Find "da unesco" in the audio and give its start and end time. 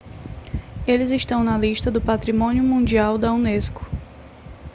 3.19-3.85